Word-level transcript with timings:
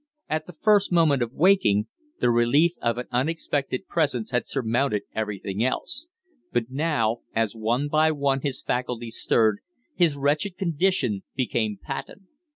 At 0.27 0.47
the 0.47 0.53
first 0.53 0.91
moment 0.91 1.21
of 1.21 1.31
waking, 1.31 1.85
the 2.19 2.31
relief 2.31 2.71
of 2.81 2.97
an 2.97 3.05
unexpected 3.11 3.87
presence 3.87 4.31
had 4.31 4.47
surmounted 4.47 5.03
everything 5.13 5.63
else; 5.63 6.07
but 6.51 6.71
now, 6.71 7.17
as 7.35 7.55
one 7.55 7.87
by 7.87 8.09
one 8.09 8.41
his 8.41 8.63
faculties 8.63 9.21
stirred, 9.21 9.59
his 9.93 10.17
wretched 10.17 10.57
condition 10.57 11.21
became 11.35 11.77
patent. 11.79 12.23